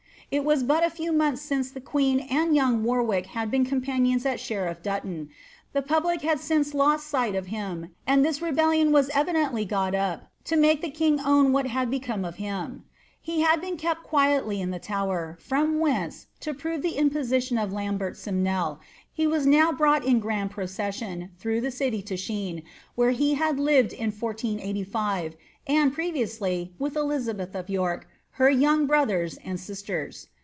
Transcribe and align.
It 0.33 0.45
was 0.45 0.63
but 0.63 0.81
a 0.81 0.89
few 0.89 1.11
months 1.11 1.41
since 1.41 1.71
the 1.71 1.81
queen 1.81 2.21
and 2.21 2.55
young 2.55 2.85
Warwick 2.85 3.25
had 3.25 3.51
been 3.51 3.65
companions 3.65 4.25
at 4.25 4.39
Sheriff 4.39 4.81
Dutton; 4.81 5.29
the 5.73 5.81
public 5.81 6.21
had 6.21 6.39
since 6.39 6.73
lost 6.73 7.07
sight 7.07 7.35
of 7.35 7.47
him, 7.47 7.89
and 8.07 8.23
this 8.23 8.41
rebellion 8.41 8.93
was 8.93 9.09
evidently 9.13 9.65
got 9.65 9.93
up 9.93 10.29
to 10.45 10.55
make 10.55 10.81
the 10.81 10.89
king 10.89 11.19
own 11.19 11.51
what 11.51 11.67
had 11.67 11.91
become 11.91 12.23
of 12.23 12.37
him. 12.37 12.85
He 13.19 13.41
had 13.41 13.59
been 13.59 13.75
kept 13.75 14.03
quietly 14.03 14.61
in 14.61 14.71
the 14.71 14.79
Tower, 14.79 15.37
firom 15.45 15.79
whence, 15.79 16.27
to 16.39 16.53
prove 16.53 16.81
the 16.81 16.95
imposition 16.95 17.57
of 17.57 17.73
Lambert 17.73 18.15
Simnel, 18.15 18.79
he 19.11 19.27
was 19.27 19.45
now 19.45 19.73
brought 19.73 20.05
in 20.05 20.21
grand 20.21 20.51
procession 20.51 21.31
through 21.39 21.59
the 21.59 21.71
city 21.71 22.01
to 22.03 22.13
Shene, 22.15 22.63
where 22.95 23.11
he 23.11 23.33
had 23.33 23.59
lived 23.59 23.91
in 23.91 24.11
1485, 24.11 25.35
and, 25.67 25.91
previously, 25.93 26.73
with 26.79 26.95
Elizabeth 26.95 27.53
of 27.53 27.67
Tork, 27.67 28.03
and 28.03 28.07
her 28.35 28.49
young 28.49 28.87
brothers 28.87 29.37
and 29.43 29.59
sisters. 29.59 30.27